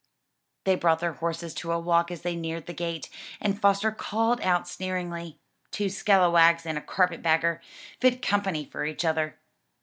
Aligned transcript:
They 0.63 0.73
brought 0.75 0.97
their 0.99 1.13
horses 1.13 1.53
to 1.53 1.71
a 1.71 1.77
walk 1.79 2.09
as 2.09 2.23
they 2.23 2.35
neared 2.35 2.65
the 2.65 2.73
gate, 2.73 3.07
and 3.39 3.61
Foster 3.61 3.91
called 3.91 4.41
out 4.41 4.67
sneeringly, 4.67 5.37
"Two 5.69 5.89
scalawags 5.91 6.65
and 6.65 6.75
a 6.75 6.81
carpet 6.81 7.21
bagger! 7.21 7.61
fit 7.99 8.19
company 8.23 8.65
for 8.65 8.83
each 8.83 9.05
other." 9.05 9.37